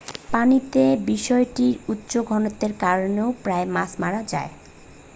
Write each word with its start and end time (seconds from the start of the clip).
পানিতে 0.31 0.83
বিষটির 1.07 1.73
উচ্চ 1.87 2.11
ঘনত্বের 2.29 2.71
কারনে 2.81 3.25
প্রায়ই 3.43 3.67
মাছ 3.75 3.91
মারা 4.01 4.21
যায় 4.31 4.51